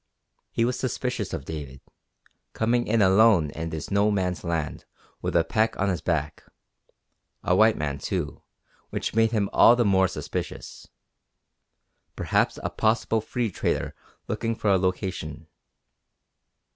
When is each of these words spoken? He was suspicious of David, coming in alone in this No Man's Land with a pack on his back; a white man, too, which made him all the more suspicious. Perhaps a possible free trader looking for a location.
He 0.49 0.65
was 0.65 0.79
suspicious 0.79 1.31
of 1.31 1.45
David, 1.45 1.79
coming 2.53 2.87
in 2.87 3.03
alone 3.03 3.51
in 3.51 3.69
this 3.69 3.91
No 3.91 4.09
Man's 4.09 4.43
Land 4.43 4.85
with 5.21 5.35
a 5.35 5.43
pack 5.43 5.77
on 5.79 5.89
his 5.89 6.01
back; 6.01 6.41
a 7.43 7.55
white 7.55 7.77
man, 7.77 7.99
too, 7.99 8.41
which 8.89 9.13
made 9.13 9.31
him 9.31 9.47
all 9.53 9.75
the 9.75 9.85
more 9.85 10.07
suspicious. 10.07 10.87
Perhaps 12.15 12.57
a 12.63 12.71
possible 12.71 13.21
free 13.21 13.51
trader 13.51 13.93
looking 14.27 14.55
for 14.55 14.71
a 14.71 14.79
location. 14.79 15.45